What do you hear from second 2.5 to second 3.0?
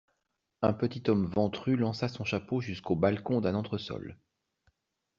jusqu'au